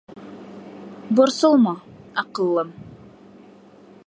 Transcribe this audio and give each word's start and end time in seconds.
Борсолма, 1.19 1.75
аҡыллым. 2.25 2.73